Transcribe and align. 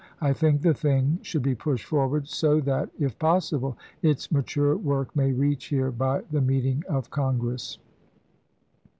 I 0.19 0.33
think 0.33 0.63
the 0.63 0.73
thing 0.73 1.19
should 1.21 1.43
be 1.43 1.53
pushed 1.53 1.85
forward 1.85 2.27
so 2.27 2.59
that, 2.61 2.89
if 2.99 3.19
possible, 3.19 3.77
its 4.01 4.31
mature 4.31 4.75
work 4.75 5.15
may 5.15 5.31
reach 5.31 5.65
here 5.65 5.91
by 5.91 6.21
the 6.31 6.41
meeting 6.41 6.83
of 6.89 7.11
Congress. 7.11 7.77